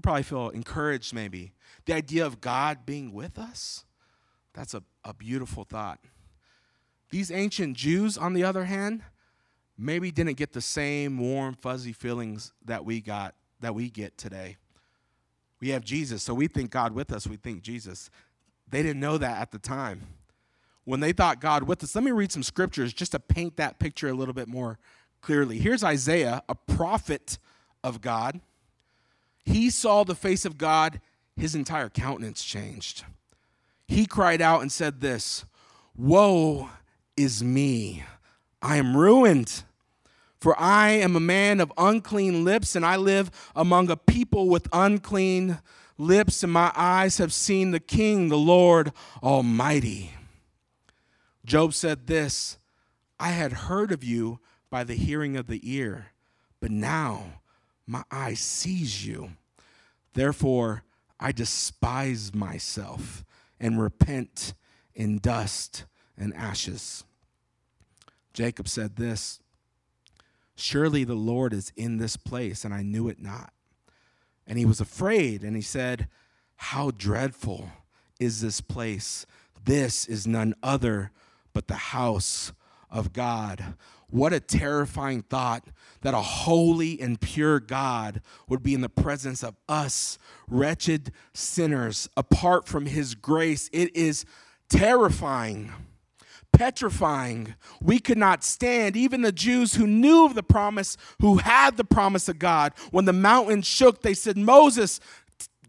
[0.00, 1.52] You probably feel encouraged, maybe.
[1.84, 3.84] The idea of God being with us,
[4.54, 5.98] that's a, a beautiful thought.
[7.10, 9.02] These ancient Jews, on the other hand,
[9.76, 14.56] maybe didn't get the same warm, fuzzy feelings that we got, that we get today.
[15.60, 18.08] We have Jesus, so we think God with us, we think Jesus.
[18.70, 20.06] They didn't know that at the time.
[20.84, 23.78] When they thought God with us, let me read some scriptures just to paint that
[23.78, 24.78] picture a little bit more
[25.20, 25.58] clearly.
[25.58, 27.36] Here's Isaiah, a prophet
[27.84, 28.40] of God.
[29.44, 31.00] He saw the face of God,
[31.36, 33.04] his entire countenance changed.
[33.88, 35.44] He cried out and said, This
[35.96, 36.70] Woe
[37.16, 38.04] is me!
[38.62, 39.64] I am ruined.
[40.40, 44.68] For I am a man of unclean lips, and I live among a people with
[44.72, 45.58] unclean
[45.98, 50.14] lips, and my eyes have seen the King, the Lord Almighty.
[51.44, 52.58] Job said this
[53.18, 56.06] I had heard of you by the hearing of the ear,
[56.58, 57.39] but now
[57.90, 59.30] my eye sees you.
[60.14, 60.84] Therefore,
[61.18, 63.24] I despise myself
[63.58, 64.54] and repent
[64.94, 65.84] in dust
[66.16, 67.04] and ashes.
[68.32, 69.40] Jacob said this
[70.54, 73.52] Surely the Lord is in this place, and I knew it not.
[74.46, 76.06] And he was afraid, and he said,
[76.56, 77.70] How dreadful
[78.20, 79.26] is this place!
[79.64, 81.10] This is none other
[81.52, 82.52] but the house
[82.88, 83.74] of God.
[84.10, 85.64] What a terrifying thought
[86.02, 90.18] that a holy and pure God would be in the presence of us,
[90.48, 93.70] wretched sinners, apart from his grace.
[93.72, 94.24] It is
[94.68, 95.72] terrifying,
[96.52, 97.54] petrifying.
[97.80, 98.96] We could not stand.
[98.96, 103.04] Even the Jews who knew of the promise, who had the promise of God, when
[103.04, 104.98] the mountain shook, they said, Moses,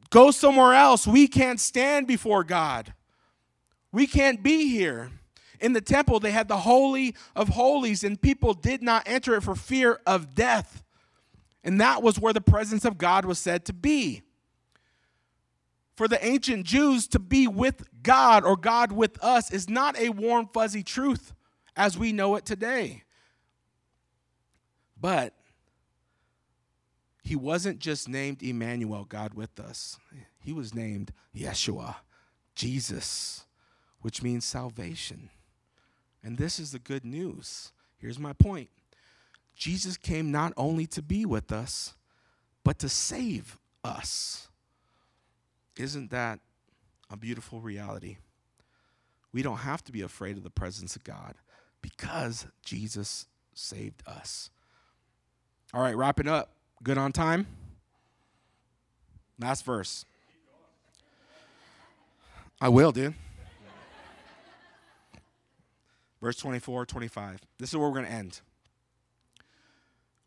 [0.09, 1.05] go somewhere else.
[1.05, 2.93] We can't stand before God.
[3.91, 5.11] We can't be here
[5.61, 9.41] in the temple, they had the Holy of Holies, and people did not enter it
[9.41, 10.83] for fear of death.
[11.63, 14.23] And that was where the presence of God was said to be.
[15.95, 20.09] For the ancient Jews, to be with God or God with us is not a
[20.09, 21.33] warm, fuzzy truth
[21.75, 23.03] as we know it today.
[24.99, 25.35] But
[27.23, 29.99] he wasn't just named Emmanuel, God with us.
[30.39, 31.97] He was named Yeshua,
[32.55, 33.45] Jesus,
[34.01, 35.29] which means salvation.
[36.23, 37.71] And this is the good news.
[37.97, 38.69] Here's my point
[39.55, 41.93] Jesus came not only to be with us,
[42.63, 44.47] but to save us.
[45.77, 46.39] Isn't that
[47.09, 48.17] a beautiful reality?
[49.33, 51.35] We don't have to be afraid of the presence of God
[51.81, 54.49] because Jesus saved us.
[55.73, 56.51] All right, wrapping up.
[56.83, 57.47] Good on time?
[59.39, 60.05] Last verse.
[62.59, 63.15] I will, dude.
[66.21, 67.39] Verse 24, 25.
[67.57, 68.41] This is where we're going to end.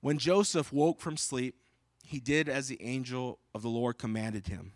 [0.01, 1.55] When Joseph woke from sleep,
[2.05, 4.73] he did as the angel of the Lord commanded him.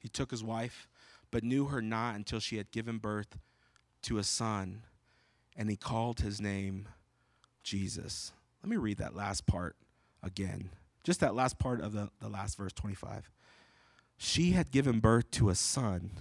[0.00, 0.88] He took his wife,
[1.30, 3.36] but knew her not until she had given birth
[4.02, 4.82] to a son,
[5.56, 6.88] and he called his name
[7.62, 8.32] Jesus.
[8.62, 9.76] Let me read that last part
[10.22, 10.70] again.
[11.04, 13.30] Just that last part of the, the last verse 25.
[14.16, 16.12] She had given birth to a son,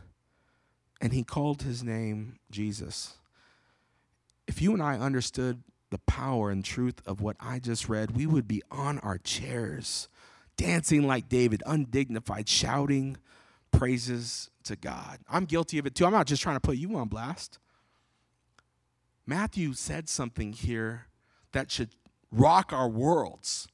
[1.01, 3.15] and he called his name Jesus.
[4.49, 8.25] If you and I understood the power and truth of what I just read, we
[8.25, 10.09] would be on our chairs,
[10.57, 13.17] dancing like David, undignified, shouting
[13.69, 15.19] praises to God.
[15.29, 16.03] I'm guilty of it too.
[16.03, 17.59] I'm not just trying to put you on blast.
[19.27, 21.05] Matthew said something here
[21.51, 21.91] that should
[22.31, 23.67] rock our worlds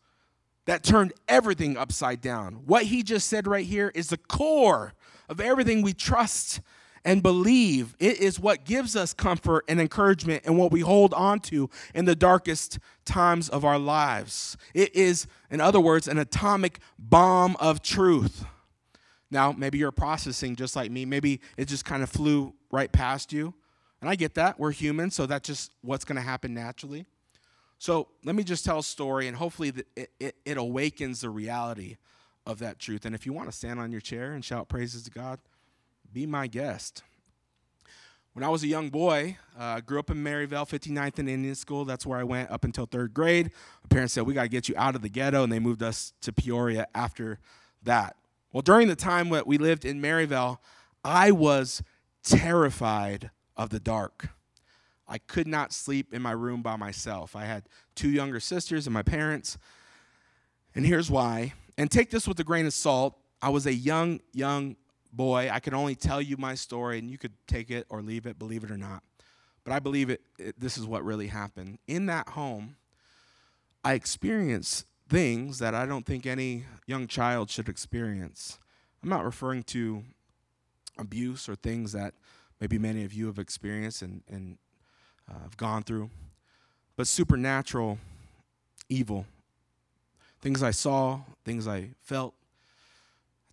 [0.65, 2.63] that turned everything upside down.
[2.65, 4.91] What he just said right here is the core
[5.29, 6.59] of everything we trust
[7.05, 7.95] and believe.
[7.99, 12.05] It is what gives us comfort and encouragement and what we hold on to in
[12.05, 14.57] the darkest times of our lives.
[14.73, 18.43] It is, in other words, an atomic bomb of truth.
[19.31, 21.05] Now, maybe you're processing just like me.
[21.05, 23.53] Maybe it just kind of flew right past you.
[24.01, 24.59] And I get that.
[24.59, 27.05] We're human, so that's just what's going to happen naturally.
[27.77, 31.97] So let me just tell a story, and hopefully it, it, it awakens the reality
[32.45, 33.05] of that truth.
[33.05, 35.39] And if you want to stand on your chair and shout praises to God,
[36.15, 37.03] be my guest.
[38.31, 41.55] When I was a young boy, uh, I grew up in Maryvale, 59th and Indian
[41.55, 41.83] School.
[41.83, 43.51] That's where I went up until third grade.
[43.83, 45.83] My parents said, We got to get you out of the ghetto, and they moved
[45.83, 47.39] us to Peoria after
[47.83, 48.15] that.
[48.53, 50.61] Well, during the time that we lived in Maryvale,
[51.03, 51.83] I was
[52.23, 54.29] terrified of the dark.
[55.09, 57.35] I could not sleep in my room by myself.
[57.35, 59.57] I had two younger sisters and my parents.
[60.75, 61.55] And here's why.
[61.77, 63.17] And take this with a grain of salt.
[63.41, 64.77] I was a young, young
[65.15, 65.49] boy.
[65.51, 68.37] I can only tell you my story, and you could take it or leave it,
[68.37, 69.03] believe it or not.
[69.63, 71.79] But I believe it, it this is what really happened.
[71.87, 72.75] In that home,
[73.83, 78.59] I experienced things that I don't think any young child should experience.
[79.03, 80.03] I'm not referring to
[80.97, 82.13] abuse or things that
[82.59, 84.57] maybe many of you have experienced and, and
[85.29, 86.09] uh, I've gone through,
[86.95, 87.99] but supernatural
[88.89, 89.25] evil.
[90.41, 92.33] Things I saw, things I felt.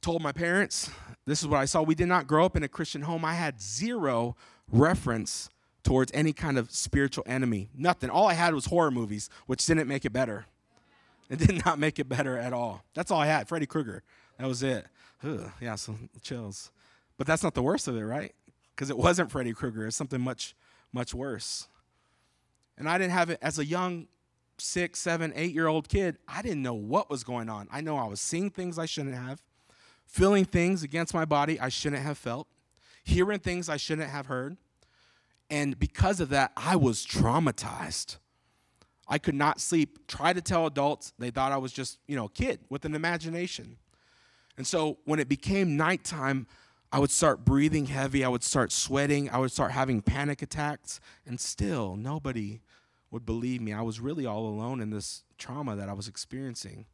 [0.03, 0.91] Told my parents,
[1.25, 1.81] this is what I saw.
[1.81, 3.25] We did not grow up in a Christian home.
[3.25, 4.37] I had zero
[4.71, 5.49] reference
[5.83, 7.71] towards any kind of spiritual enemy.
[7.75, 8.11] Nothing.
[8.11, 10.47] All I had was horror movies, which didn't make it better.
[11.31, 12.85] It did not make it better at all.
[12.95, 13.49] That's all I had.
[13.49, 14.03] Freddy Krueger.
[14.39, 14.87] That was it.
[15.25, 16.71] Ugh, yeah, so chills.
[17.17, 18.35] But that's not the worst of it, right?
[18.75, 19.87] Because it wasn't Freddy Krueger.
[19.87, 20.55] It's something much
[20.93, 21.69] much worse.
[22.77, 24.09] And I didn't have it as a young
[24.59, 26.19] six, seven, eight year old kid.
[26.29, 27.69] I didn't know what was going on.
[27.71, 29.43] I know I was seeing things I shouldn't have,
[30.13, 32.47] feeling things against my body I shouldn't have felt,
[33.03, 34.59] hearing things I shouldn't have heard.
[35.49, 38.19] And because of that, I was traumatized.
[39.09, 40.07] I could not sleep.
[40.07, 42.95] Try to tell adults, they thought I was just, you know, a kid with an
[42.95, 43.79] imagination.
[44.59, 46.47] And so when it became nighttime,
[46.93, 48.23] I would start breathing heavy.
[48.23, 49.31] I would start sweating.
[49.31, 51.01] I would start having panic attacks.
[51.27, 52.61] And still, nobody
[53.11, 53.73] would believe me.
[53.73, 56.85] I was really all alone in this trauma that I was experiencing.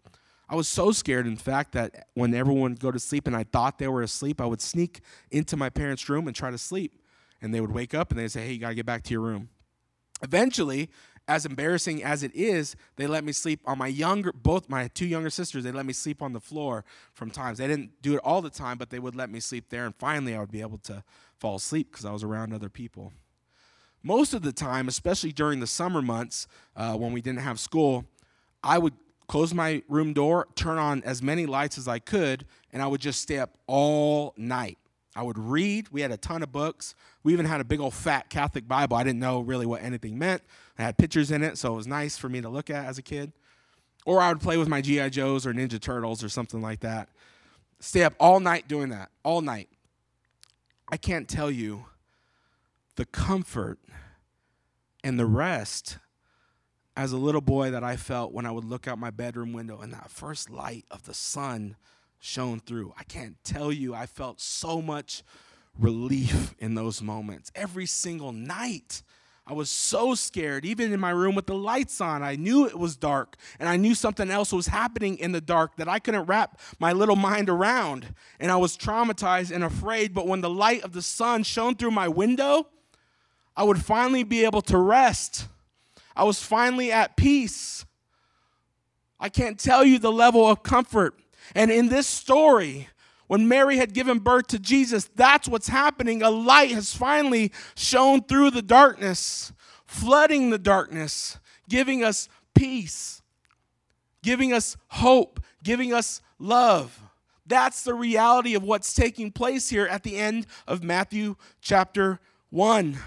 [0.49, 3.45] I was so scared, in fact, that when everyone would go to sleep and I
[3.45, 7.03] thought they were asleep, I would sneak into my parents' room and try to sleep.
[7.43, 9.11] And they would wake up and they'd say, Hey, you got to get back to
[9.13, 9.51] your room.
[10.23, 10.91] Eventually,
[11.29, 15.07] as embarrassing as it is, they let me sleep on my younger, both my two
[15.07, 17.59] younger sisters, they let me sleep on the floor from times.
[17.59, 19.85] They didn't do it all the time, but they would let me sleep there.
[19.85, 21.05] And finally, I would be able to
[21.37, 23.13] fall asleep because I was around other people.
[24.03, 28.07] Most of the time, especially during the summer months uh, when we didn't have school,
[28.63, 28.95] I would
[29.29, 33.01] close my room door, turn on as many lights as I could, and I would
[33.01, 34.79] just stay up all night.
[35.15, 35.89] I would read.
[35.91, 36.95] We had a ton of books.
[37.23, 38.97] We even had a big old fat Catholic Bible.
[38.97, 40.43] I didn't know really what anything meant.
[40.79, 42.99] I had pictures in it, so it was nice for me to look at as
[42.99, 43.33] a kid.
[44.07, 45.11] Or I would play with my G.I.
[45.11, 47.09] Joes or Ninja Turtles or something like that.
[47.81, 49.69] Stay up all night doing that, all night.
[50.91, 51.87] I can't tell you
[52.97, 53.79] the comfort
[55.05, 55.99] and the rest
[56.99, 59.79] as a little boy that I felt when I would look out my bedroom window
[59.81, 61.77] and that first light of the sun
[62.19, 62.93] shone through.
[62.99, 65.23] I can't tell you, I felt so much
[65.79, 67.53] relief in those moments.
[67.55, 69.05] Every single night,
[69.47, 72.25] I was so scared, even in my room with the lights on.
[72.25, 75.77] I knew it was dark, and I knew something else was happening in the dark
[75.77, 78.13] that I couldn't wrap my little mind around.
[78.41, 80.15] And I was traumatized and afraid.
[80.15, 82.67] But when the light of the sun shone through my window,
[83.57, 85.47] I would finally be able to rest.
[86.19, 87.87] I was finally at peace.
[89.19, 91.15] I can't tell you the level of comfort
[91.55, 92.89] and in this story,
[93.27, 96.23] when Mary had given birth to Jesus, that's what's happening.
[96.23, 99.53] A light has finally shone through the darkness,
[99.87, 101.39] flooding the darkness,
[101.69, 103.23] giving us peace,
[104.23, 107.01] giving us hope, giving us love.
[107.47, 112.99] That's the reality of what's taking place here at the end of Matthew chapter 1.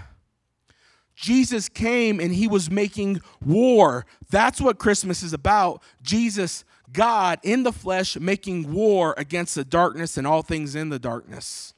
[1.22, 4.04] Jesus came and he was making war.
[4.28, 5.80] That's what Christmas is about.
[6.02, 10.98] Jesus, God in the flesh, making war against the darkness and all things in the
[10.98, 11.74] darkness.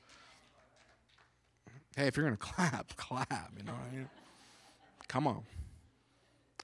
[1.94, 3.52] Hey, if you're going to clap, clap.
[3.58, 4.08] You know what I mean?
[5.08, 5.42] Come on.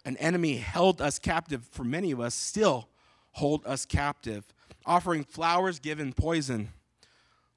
[0.07, 2.89] An enemy held us captive for many of us, still
[3.33, 4.47] hold us captive.
[4.87, 6.70] Offering flowers given poison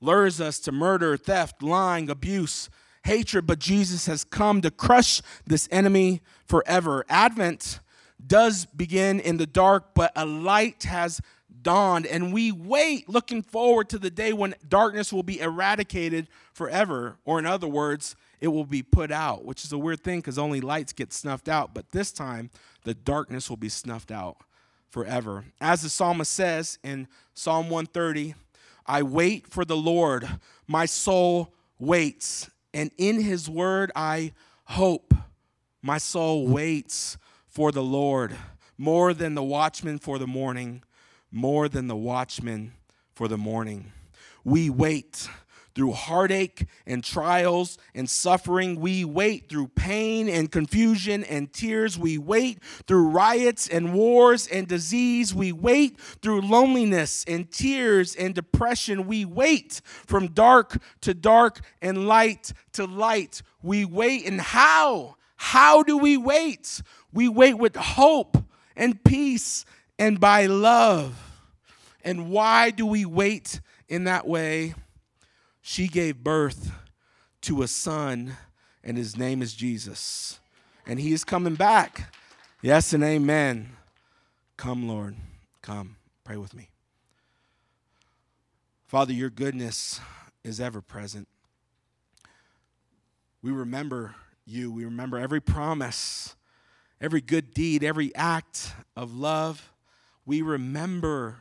[0.01, 2.69] lures us to murder, theft, lying, abuse,
[3.03, 7.05] hatred, but Jesus has come to crush this enemy forever.
[7.09, 7.79] Advent
[8.25, 11.21] does begin in the dark, but a light has
[11.61, 17.17] dawned, and we wait looking forward to the day when darkness will be eradicated forever,
[17.25, 20.37] or in other words, it will be put out, which is a weird thing because
[20.37, 22.49] only lights get snuffed out, but this time
[22.83, 24.37] the darkness will be snuffed out
[24.89, 25.45] forever.
[25.61, 28.35] As the psalmist says in Psalm 130,
[28.85, 30.27] I wait for the Lord,
[30.67, 34.33] my soul waits, and in his word I
[34.65, 35.13] hope.
[35.81, 38.35] My soul waits for the Lord
[38.77, 40.83] more than the watchman for the morning,
[41.31, 42.73] more than the watchman
[43.13, 43.91] for the morning.
[44.43, 45.27] We wait
[45.75, 48.79] through heartache and trials and suffering.
[48.79, 51.97] We wait through pain and confusion and tears.
[51.97, 55.33] We wait through riots and wars and disease.
[55.33, 59.07] We wait through loneliness and tears and depression.
[59.07, 63.41] We wait from dark to dark and light to light.
[63.61, 64.27] We wait.
[64.27, 65.15] And how?
[65.35, 66.81] How do we wait?
[67.11, 68.37] We wait with hope
[68.75, 69.65] and peace
[69.99, 71.19] and by love.
[72.03, 74.75] And why do we wait in that way?
[75.65, 76.73] She gave birth
[77.41, 78.35] to a son,
[78.83, 80.39] and his name is Jesus.
[80.85, 82.13] And he is coming back.
[82.61, 83.71] Yes and amen.
[84.57, 85.15] Come, Lord.
[85.61, 85.95] Come.
[86.25, 86.69] Pray with me.
[88.87, 90.01] Father, your goodness
[90.43, 91.29] is ever present.
[93.41, 94.69] We remember you.
[94.69, 96.35] We remember every promise,
[96.99, 99.71] every good deed, every act of love.
[100.25, 101.37] We remember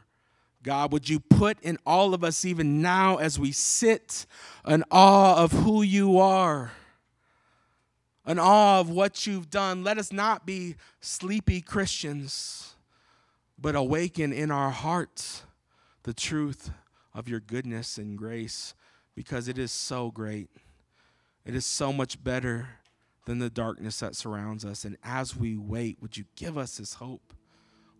[0.62, 4.26] God, would you put in all of us, even now as we sit,
[4.64, 6.72] an awe of who you are,
[8.24, 9.82] an awe of what you've done?
[9.82, 12.74] Let us not be sleepy Christians,
[13.58, 15.42] but awaken in our hearts
[16.04, 16.70] the truth
[17.14, 18.74] of your goodness and grace
[19.14, 20.48] because it is so great.
[21.44, 22.68] It is so much better
[23.24, 24.84] than the darkness that surrounds us.
[24.84, 27.34] And as we wait, would you give us this hope?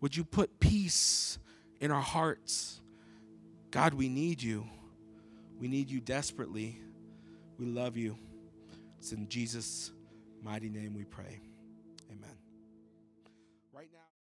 [0.01, 1.37] Would you put peace?
[1.83, 2.79] In our hearts.
[3.69, 4.65] God, we need you.
[5.59, 6.79] We need you desperately.
[7.59, 8.17] We love you.
[8.99, 9.91] It's in Jesus'
[10.41, 11.41] mighty name we pray.